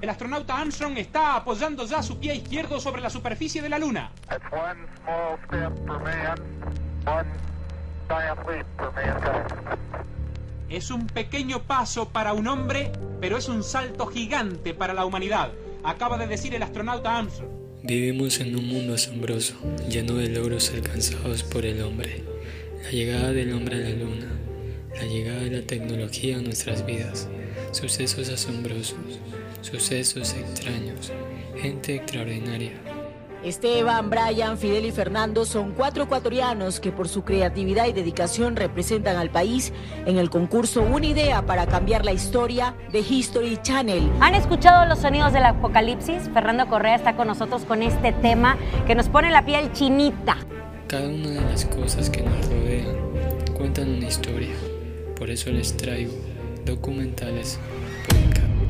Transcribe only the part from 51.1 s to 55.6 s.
de las cosas que nos rodean cuentan una historia. Por eso